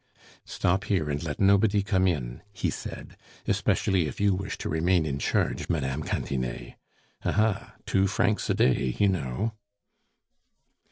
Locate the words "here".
0.85-1.11